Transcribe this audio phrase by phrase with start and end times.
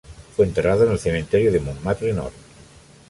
[0.35, 2.33] Fue enterrado en el cementerio de Montmartre Nord.